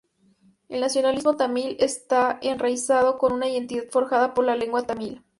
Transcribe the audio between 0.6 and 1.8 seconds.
El nacionalismo tamil